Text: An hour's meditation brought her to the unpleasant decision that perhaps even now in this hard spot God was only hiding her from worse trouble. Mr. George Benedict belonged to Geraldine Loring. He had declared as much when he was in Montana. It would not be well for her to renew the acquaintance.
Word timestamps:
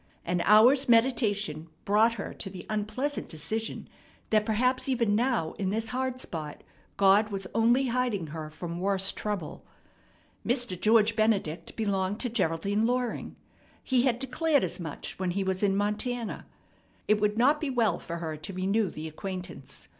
An 0.25 0.41
hour's 0.45 0.89
meditation 0.89 1.67
brought 1.85 2.13
her 2.15 2.33
to 2.33 2.49
the 2.49 2.65
unpleasant 2.71 3.29
decision 3.29 3.87
that 4.31 4.47
perhaps 4.47 4.89
even 4.89 5.13
now 5.15 5.51
in 5.59 5.69
this 5.69 5.89
hard 5.89 6.19
spot 6.19 6.63
God 6.97 7.29
was 7.29 7.45
only 7.53 7.85
hiding 7.89 8.25
her 8.33 8.49
from 8.49 8.79
worse 8.79 9.11
trouble. 9.11 9.63
Mr. 10.43 10.79
George 10.81 11.15
Benedict 11.15 11.75
belonged 11.75 12.19
to 12.21 12.29
Geraldine 12.29 12.87
Loring. 12.87 13.35
He 13.83 14.01
had 14.01 14.17
declared 14.17 14.63
as 14.63 14.79
much 14.79 15.19
when 15.19 15.29
he 15.29 15.43
was 15.43 15.61
in 15.61 15.75
Montana. 15.77 16.47
It 17.07 17.21
would 17.21 17.37
not 17.37 17.61
be 17.61 17.69
well 17.69 17.99
for 17.99 18.17
her 18.17 18.35
to 18.37 18.53
renew 18.53 18.89
the 18.89 19.07
acquaintance. 19.07 19.87